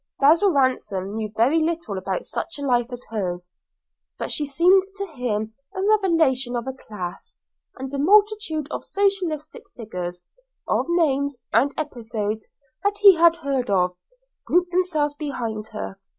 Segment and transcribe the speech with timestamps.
[0.19, 3.51] Basil Ransom knew very little about such a life as hers,
[4.17, 7.37] but she seemed to him a revelation of a class,
[7.77, 10.19] and a multitude of socialistic figures,
[10.67, 12.49] of names and episodes
[12.83, 13.95] that he had heard of,
[14.47, 15.99] grouped themselves behind her.